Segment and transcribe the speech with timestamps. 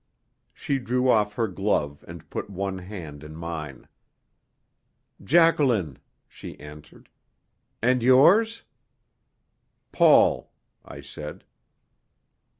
[0.51, 3.87] She drew off her glove and put one hand in mine.
[5.23, 7.07] "Jacqueline," she answered.
[7.83, 8.63] "And yours?"
[9.91, 10.51] "Paul,"
[10.83, 11.43] I said.